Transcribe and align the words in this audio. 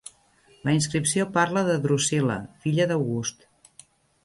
La 0.69 0.73
inscripció 0.77 1.27
parla 1.35 1.63
de 1.67 1.77
Drussila, 1.85 2.39
filla 2.65 2.91
d'August. 2.95 3.49